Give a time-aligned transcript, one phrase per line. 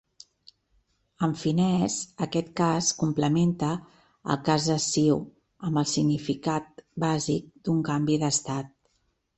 [1.27, 1.97] En finès
[2.27, 3.69] aquest cas complementa
[4.35, 5.21] el cas essiu,
[5.69, 8.77] amb el significat bàsic d'un canvi d'estat.